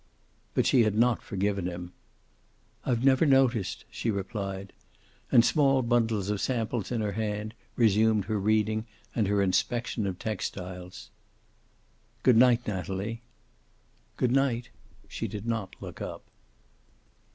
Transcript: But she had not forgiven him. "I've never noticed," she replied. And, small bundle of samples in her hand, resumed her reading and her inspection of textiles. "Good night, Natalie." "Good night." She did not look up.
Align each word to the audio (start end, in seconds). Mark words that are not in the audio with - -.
But 0.55 0.65
she 0.65 0.81
had 0.81 0.95
not 0.97 1.21
forgiven 1.21 1.67
him. 1.67 1.93
"I've 2.87 3.03
never 3.05 3.23
noticed," 3.23 3.85
she 3.91 4.09
replied. 4.09 4.73
And, 5.31 5.45
small 5.45 5.83
bundle 5.83 6.17
of 6.31 6.41
samples 6.41 6.91
in 6.91 7.01
her 7.01 7.11
hand, 7.11 7.53
resumed 7.75 8.25
her 8.25 8.39
reading 8.39 8.87
and 9.13 9.27
her 9.27 9.43
inspection 9.43 10.07
of 10.07 10.17
textiles. 10.17 11.11
"Good 12.23 12.35
night, 12.35 12.67
Natalie." 12.67 13.21
"Good 14.17 14.31
night." 14.31 14.69
She 15.07 15.27
did 15.27 15.45
not 15.45 15.75
look 15.79 16.01
up. 16.01 16.23